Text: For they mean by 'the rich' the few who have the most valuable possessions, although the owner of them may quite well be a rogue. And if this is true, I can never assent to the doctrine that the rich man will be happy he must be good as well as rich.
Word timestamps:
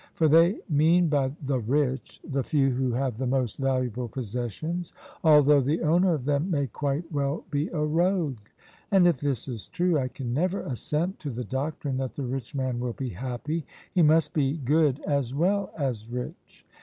For 0.15 0.27
they 0.27 0.57
mean 0.67 1.09
by 1.09 1.31
'the 1.43 1.59
rich' 1.59 2.19
the 2.27 2.41
few 2.41 2.71
who 2.71 2.89
have 2.93 3.19
the 3.19 3.27
most 3.27 3.57
valuable 3.57 4.07
possessions, 4.07 4.93
although 5.23 5.61
the 5.61 5.83
owner 5.83 6.15
of 6.15 6.25
them 6.25 6.49
may 6.49 6.65
quite 6.65 7.11
well 7.11 7.43
be 7.51 7.67
a 7.67 7.77
rogue. 7.83 8.39
And 8.89 9.05
if 9.05 9.19
this 9.19 9.47
is 9.47 9.67
true, 9.67 9.99
I 9.99 10.07
can 10.07 10.33
never 10.33 10.61
assent 10.61 11.19
to 11.19 11.29
the 11.29 11.43
doctrine 11.45 11.97
that 11.97 12.13
the 12.13 12.25
rich 12.25 12.55
man 12.55 12.79
will 12.79 12.93
be 12.93 13.09
happy 13.09 13.63
he 13.93 14.01
must 14.01 14.33
be 14.33 14.57
good 14.57 14.99
as 15.05 15.35
well 15.35 15.71
as 15.77 16.09
rich. 16.09 16.65